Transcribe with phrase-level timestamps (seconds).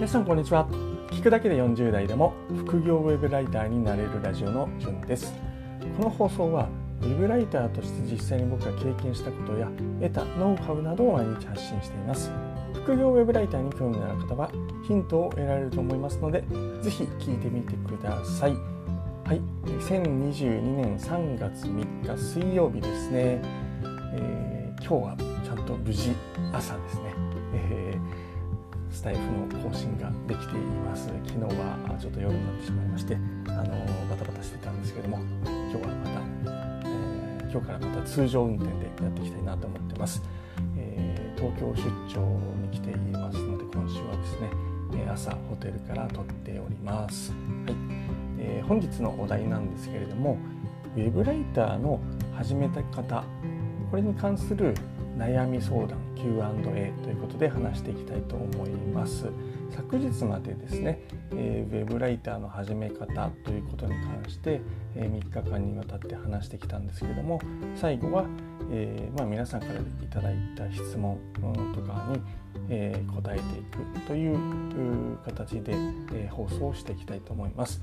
[0.00, 0.66] 皆さんこんにちは。
[1.10, 5.34] 聞くだけで40代でも副業ウェブライターになれるラジオのじゅんです。
[5.98, 6.70] この放送は
[7.02, 9.68] ウェブライターとして実際に僕が経験したことや
[10.00, 12.32] 得たノウハウなどを毎日発信しています。
[12.72, 14.50] 副業ウェブライターに興味のある方は
[14.88, 16.44] ヒントを得られると思いますので
[16.80, 18.54] ぜひ聞いてみてください。
[19.26, 19.42] はい。
[19.66, 23.42] 2022年3月3日水曜日ですね、
[24.14, 26.14] えー、今日はちゃんと無事
[26.54, 27.09] 朝ですね、
[29.00, 31.06] スタイフの更新ができています。
[31.06, 33.64] 昨日はちょっと夜になってしまいましてあの
[34.10, 36.20] バタバタしてたんですけども今日はまた、
[36.84, 40.22] えー、今日からまた通常運転でやっていきたいなと思ってます、
[40.76, 47.76] えー、東京出張に来ていますので今週はですね朝ホテルから撮っております、はい。
[48.38, 50.36] えー、本日のお題なんですけれども
[50.94, 52.00] ウェブライターの
[52.36, 53.24] 始めた方
[53.90, 54.74] これに関する
[55.16, 59.30] 悩み相談 Q&A ということで話していきたいと思います。
[59.70, 61.00] 昨日までですね、
[61.32, 64.60] えー、ウェブライターの始め方ということに関して、
[64.96, 67.40] えー、3日間にわたって話してきたんですけども
[67.76, 68.24] 最後は、
[68.70, 71.18] えー、まあ、皆さんからいただいた質問
[71.74, 72.20] とかに、
[72.68, 75.74] え答えていくという形で、
[76.14, 77.80] え放送をしていきたいと思います。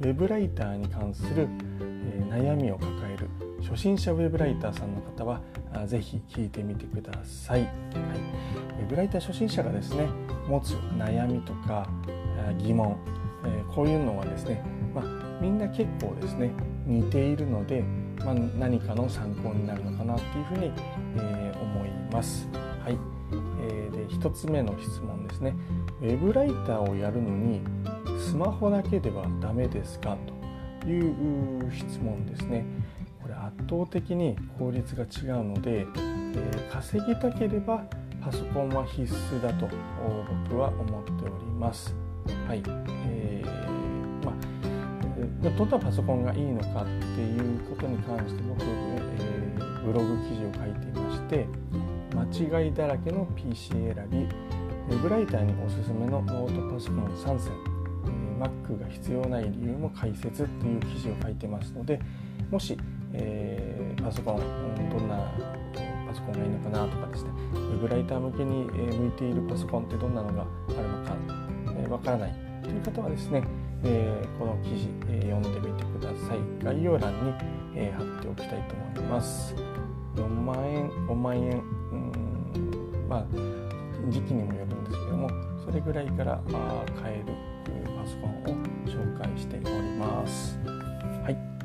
[0.00, 1.48] ウェブライターに関する、
[1.80, 5.40] え悩みを抱える初心者ウェブライターさんの方は
[5.86, 7.70] ぜひ聞いてみてください、はい、
[8.80, 10.06] ウェブライター初心者がですね
[10.48, 11.88] 持つ悩みとか
[12.58, 12.96] 疑問
[13.74, 14.62] こういうのはですね、
[14.94, 15.04] まあ、
[15.40, 16.52] みんな結構ですね
[16.86, 17.82] 似ているので、
[18.24, 20.72] まあ、何かの参考になるのかなっていうふうに、
[21.16, 22.48] えー、思います。
[22.84, 22.98] はい
[23.68, 25.54] えー、で1つ目の質問ですね。
[26.00, 27.60] ウェブライターをやるのに
[28.18, 30.16] スマホだけではダメですか？
[30.80, 32.64] という質問ですね。
[33.46, 37.84] 圧倒的に効率が違うので、えー、稼ぎたければ
[38.20, 39.68] パソコンは必須だと
[40.48, 41.94] 僕は思っております。
[42.48, 42.62] はい、
[43.08, 51.46] えー、まあ、どんなパソコンがいいのかっていうことに関して僕、えー、ブログ記事を書いていまして
[52.14, 57.76] 間違いだらけの PC 選びウェブライターにおすすめのノートパソコン3選
[58.40, 62.00] Mac が必要ない理由も解説という記事を書いてますので
[62.50, 62.76] もし、
[63.12, 64.40] えー、パソコン
[64.90, 65.16] どんな
[66.06, 67.30] パソコンがいいのかなとかですね。
[67.54, 71.16] ウェブライター向けに向いているパソコンってどんなのがあるのかわ、
[71.78, 73.42] えー、からないという方はですね、
[73.84, 76.64] えー、この記事、え、読んでみてください。
[76.64, 77.32] 概要欄に、
[77.74, 79.54] え、貼っておきたいと思います。
[80.16, 81.62] 4万円5万円
[81.92, 83.26] うんまあ
[84.08, 85.30] 時期にもよるんですけども
[85.64, 86.40] それぐらいから
[87.00, 87.55] 買える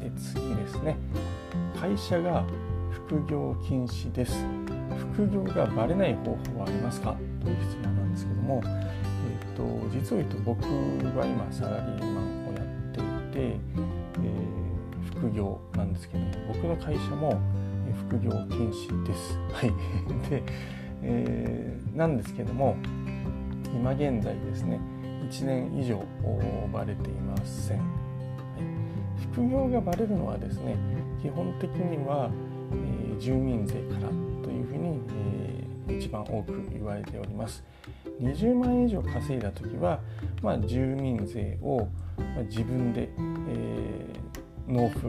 [0.00, 0.96] で次ですね
[1.78, 2.44] 会社が
[2.90, 4.44] 副業禁止です
[5.14, 7.16] 副業がバレない方法はありますか？
[7.42, 9.62] という質問なんですけども、えーと、
[9.92, 10.62] 実を言うと僕
[11.18, 13.02] は今サラリーマンをやってい
[13.32, 17.40] て、えー、副業なんですけども僕の会社も
[18.08, 19.38] 副業禁止です。
[19.52, 19.70] はい、
[20.30, 20.42] で、
[21.02, 22.76] えー、なんですけども
[23.74, 24.80] 今現在ですね
[25.30, 26.04] 1年以上
[26.72, 27.99] バレていません。
[29.32, 30.76] 副業がバレるのはですね
[31.22, 32.30] 基本的には
[32.72, 34.08] え住民税から
[34.42, 35.00] というふうに、
[35.88, 37.64] え一番多く言われております。
[38.20, 40.00] 20万円以上稼いだ時は、
[40.42, 41.88] まあ、住民税を
[42.48, 43.08] 自分で、
[43.48, 45.08] えー、納付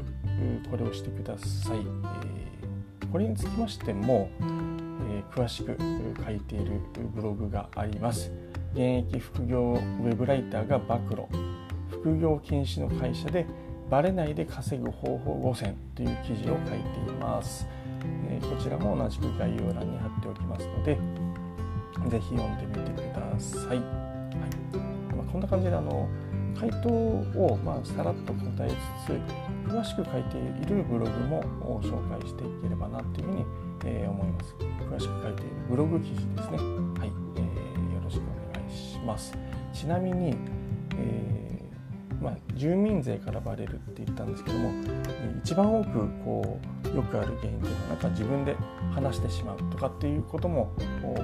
[0.69, 5.77] これをしてください、えー、これにつきましても、え、詳しく
[6.25, 6.79] 書いている
[7.13, 8.31] ブログがあります。
[8.73, 11.27] 現役副業ウェブライターが暴露。
[11.89, 13.45] 副業禁止の会社で
[13.91, 17.67] バレないで稼ぐ方法5選という記事を書いています、
[18.29, 20.97] えー、こちらも同じく概要欄に貼っておきますので
[22.09, 23.79] ぜひ読んでみてください、はい。
[25.13, 26.07] まあ、こんな感じであの
[26.57, 31.43] 回答をまあさらっと答えつつ詳しく書いているブログも
[31.81, 33.45] 紹介していければなというふうに、
[33.83, 34.55] えー、思います。
[34.89, 36.57] 詳しく書いているブログ記事ですね。
[36.97, 39.37] はい、えー、よろしくお願いします。
[39.73, 40.33] ちなみに、
[40.97, 41.40] えー
[42.21, 44.71] まあ、住民税からバレるって言ったんですけども
[45.43, 46.59] 一番多くこ
[46.93, 48.55] うよくある原因というのはなんか自分で
[48.93, 50.71] 話してしまうとかっていうことも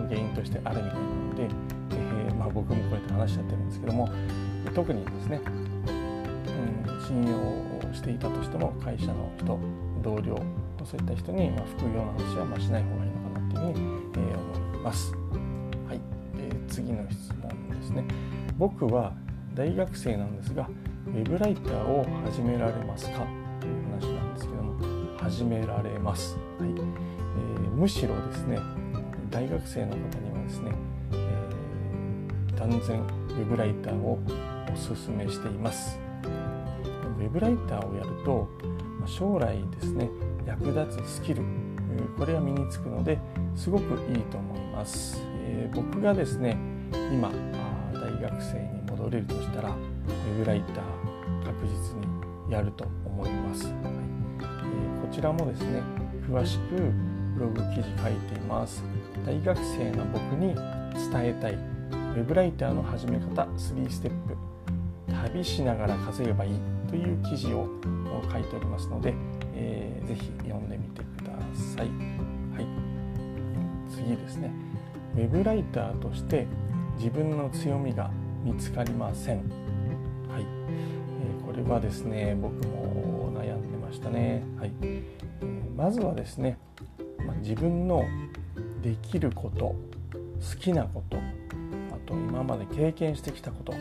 [0.09, 1.43] 原因としてあるみたいなので、
[1.91, 4.09] えー、まあ、僕もこうやって話しちゃってるんですけども
[4.73, 9.59] 特にですね、うん、信用していたとしても会社の人
[10.01, 10.35] 同僚
[10.83, 15.11] そういった人に、まあ、副業の話はましない方がいいのかなというふうに、えー、思います。
[15.11, 15.99] はい、
[16.39, 18.05] えー、次の質問ですね。
[18.57, 19.13] 僕は
[19.53, 20.69] 大学生なんですが
[21.07, 23.25] ウェブライターを始められますか？
[23.59, 26.69] という話なんですけども始められます、はい。
[26.69, 28.59] えー、むしろですね
[29.31, 30.71] 大学生の方にはですね、
[31.11, 34.19] えー、断然ウェブライターを
[34.71, 35.97] おすすめしています。
[36.23, 38.47] ウェブライターをやると
[39.05, 40.09] 将来ですね
[40.45, 41.41] 役立つスキル
[42.17, 43.17] これが身につくので
[43.55, 46.57] すごくいいと思います、えー、僕がですね
[47.11, 47.31] 今
[47.91, 49.75] 大学生に戻れるとしたら
[50.07, 51.95] ウェブライター確実
[52.47, 55.81] にやると思います、はいえー、こちらもですね
[56.29, 56.75] 詳しく
[57.35, 58.83] ブログ記事書いています
[59.25, 60.55] 大学生の僕に
[61.11, 64.35] 伝えたいウェブライターの始め方3ステップ
[65.23, 66.59] 旅しながら稼げばいい
[66.89, 67.67] という記事を
[68.31, 69.13] 書いておりますので、
[69.53, 71.87] えー、ぜひ読んでみてください。
[71.87, 72.67] はい、
[73.89, 74.51] 次ですね。
[75.15, 76.47] ウェブライターとして
[76.97, 78.09] 自分の強みが
[78.43, 79.66] 見つかりません。
[80.29, 84.43] はい、え、これはですね、僕も悩んでましたね。
[84.59, 85.03] はい、え、
[85.75, 86.57] まずはですね、
[87.25, 88.03] ま、自分の
[88.81, 89.75] できること、好
[90.59, 91.21] きなこと、あ
[92.05, 93.73] と今まで経験してきたこと、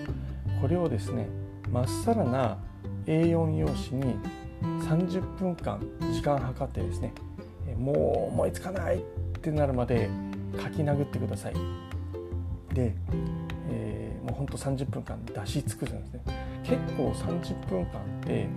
[0.60, 1.28] これをですね、
[1.70, 2.58] まっさらな
[3.06, 4.14] A4 用紙に
[4.62, 5.80] 30分間
[6.12, 7.12] 時間計ってですね
[7.76, 9.00] もう思いつかないっ
[9.42, 10.08] てなるまで
[10.56, 11.54] 書き殴ってください。
[12.72, 12.94] で、
[14.26, 16.20] もうほんと30分間出し尽くすんですね。
[16.64, 18.48] 結構30分間って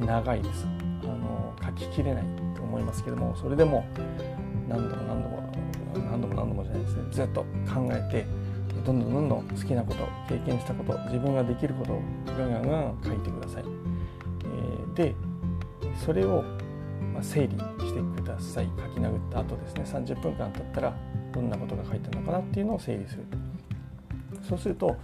[0.00, 0.66] 長いです。
[1.02, 2.24] あの書ききれない
[2.54, 3.84] と思いますけどもそれでも
[4.68, 5.42] 何度も何度も
[5.94, 7.02] 何度も何度もじゃないですね。
[7.10, 8.24] ずっと考えて
[8.84, 15.14] どんどんどんどん好きなこと経験したこと自分ができることをガンガンガン書いてください、えー、で
[16.04, 16.44] それを
[17.20, 18.66] 整理してください。
[18.66, 19.82] 書き殴った後ですね。
[19.84, 20.94] 30分間経ったら
[21.32, 23.24] どんなことが書いてあるのかなっていうのを整理する。
[24.48, 24.96] そうすると、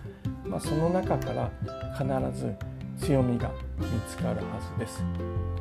[0.53, 1.51] ま、その中から
[1.99, 2.55] 必ず
[2.99, 5.03] 強みが見つかるはずです。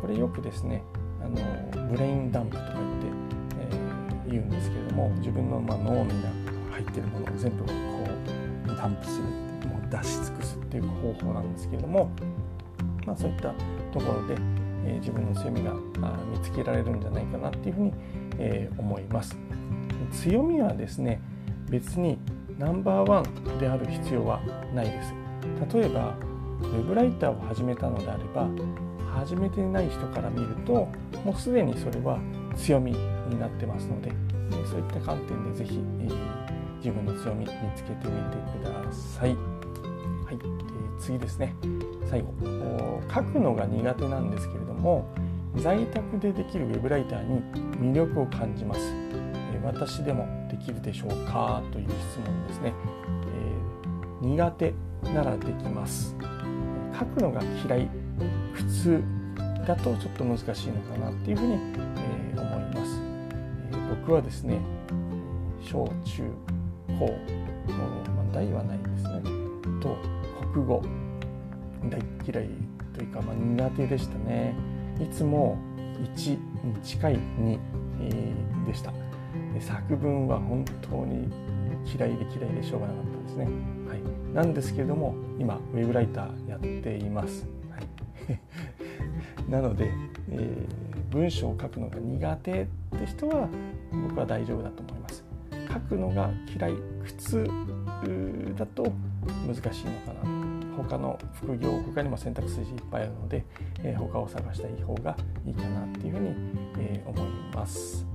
[0.01, 0.83] これよくですね
[1.23, 3.07] あのブレインダンプとか言って、
[3.61, 6.11] えー、言うんですけれども自分のま脳に
[6.71, 7.71] 入ってるものを全部こ
[8.67, 9.23] うダンプする
[9.69, 12.11] もう出し尽くすっていう方法なんですけれども、
[13.05, 13.53] まあ、そういった
[13.93, 14.35] ところで
[14.85, 15.73] え自分の強みが
[16.31, 17.93] 見つけられるんじゃないかなっていうふうに、
[18.39, 19.38] え思います。
[20.11, 21.21] 強みはですね
[21.69, 22.17] 別に
[22.62, 24.40] ナンバーワンである必要は
[24.75, 25.16] ないです。
[25.74, 26.16] 例えば
[26.62, 28.48] ウェブライターを始めたのであれば
[29.19, 30.88] 始めてない人から見ると
[31.25, 32.19] もうすでにそれは
[32.56, 34.12] 強みになってますので
[34.69, 35.80] そういった観点で是非、
[36.78, 39.30] 自分の強み見つけてみてください。
[39.30, 39.38] はい、
[40.34, 41.56] えー次ですね。
[42.08, 42.31] 最後。
[43.12, 45.10] 書くのが苦手なんですけれども
[45.56, 47.42] 在宅でできるウェブライターに
[47.80, 48.94] 魅力を感じます、
[49.63, 52.74] 私でもできるでしょうかという質問ですね、
[54.22, 54.74] えー、苦手
[55.13, 56.16] ならできます。
[56.98, 57.90] 書くのが嫌い
[58.54, 59.04] 普通
[59.66, 63.02] だとちょっと難しいのかなっていうふうに、えー、思います、
[63.72, 64.60] えー、僕はですね
[65.63, 66.24] 小中
[67.00, 67.13] 高、ま
[68.31, 69.22] あ、大はないですね。
[69.81, 69.98] と
[70.54, 70.84] 国語。
[71.90, 72.50] 大嫌い
[72.94, 74.56] というか、まあ、苦手でしたね。
[75.00, 75.58] いつも
[76.16, 77.60] 1に近い2、
[78.02, 78.94] えー、でした。
[79.59, 81.27] 作文は本当に
[81.86, 83.45] 嫌いで嫌いでしょうがなかったですね、
[83.88, 88.39] はい、なんですけれども今ウェブライターやっています、はい、
[89.51, 89.92] なので、
[90.30, 92.65] えー、文章を書くのが苦手っ
[93.00, 93.50] て人は
[93.92, 95.24] 僕は大丈夫だと思います。
[95.71, 97.50] 書くのが嫌い普通
[98.58, 98.91] だと
[99.48, 100.51] 難しいのかな。
[100.77, 103.46] 他の副業他にも選択肢いっぱいあるので、
[103.84, 105.15] えー、他を探したい方が
[105.46, 106.36] いいかなっていうふうに、
[106.79, 108.05] えー、思います、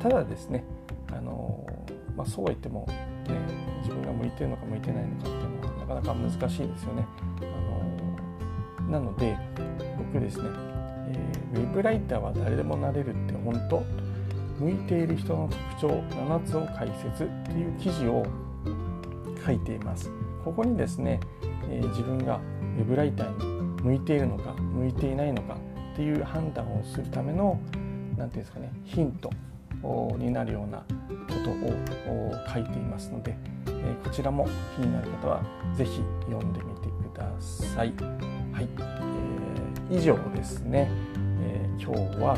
[0.00, 0.64] ただですね、
[1.12, 1.66] あの、
[2.16, 2.94] まあ、そうは言っても、ね、
[3.82, 7.06] 自分が向いてるのか向いてないのかっていうのはなかなか難しいですよね、
[8.78, 9.36] あの、なので
[9.98, 10.48] 僕ですね、
[11.08, 13.82] えウェブライターは誰でもなれるって本当
[14.58, 18.24] 向いている人の特徴7つを解説っていう記事を
[19.44, 20.10] 書いています。
[20.44, 21.20] ここにですね、
[21.70, 22.40] え自分が
[22.78, 25.56] ウェブライターに向いているのか向いていないのか
[25.92, 29.30] っていう判断をするための何て言うんですかねヒント
[30.18, 30.84] になるようなこ
[31.44, 35.42] とを書いていますので、えこちらも気になる方は
[35.76, 37.92] 是非読んでみてください。
[38.52, 40.90] はい、えー、以上ですね、
[41.42, 42.36] えー、今日は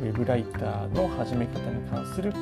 [0.00, 2.32] ウェブライターの始め方に関する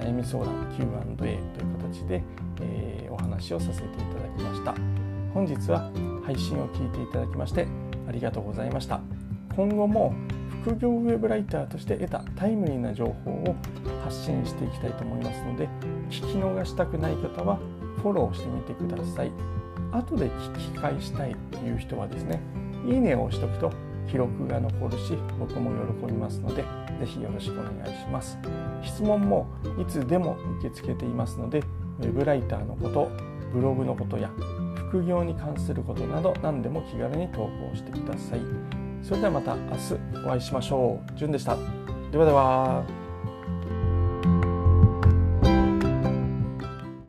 [0.00, 1.38] 悩み相談 Q&A という
[1.78, 2.22] 形で、
[2.60, 4.74] えー、お話をさせていただきました。
[5.32, 5.90] 本日は
[6.24, 7.66] 配信を聞いていただきまして
[8.08, 9.00] ありがとうございました。
[9.54, 10.14] 今後も
[10.64, 13.54] 副業ウェブライターとして得たタイムリーな情報を
[14.02, 15.68] 発信していきたいと思いますので
[16.08, 17.58] 聞き逃したくない方は
[17.98, 19.32] フォローしてみてください。
[19.92, 22.40] 後で聞き返したいという人はですね
[22.86, 23.70] いいねを押しとくと
[24.10, 26.62] 記録が残るし僕も喜びますので
[26.98, 28.38] ぜひよろしくお願いします。
[28.82, 29.46] 質問も
[29.78, 31.62] いつでも受け付けていますので
[32.00, 33.10] ウェブライターのこと
[33.52, 34.30] ブログのことや
[34.88, 38.40] 副業に関することなど何でも気軽に投稿してください。
[39.04, 41.18] それではまた明日お会いしましょう。
[41.18, 41.56] じゅんでした。
[42.10, 43.03] ではでは。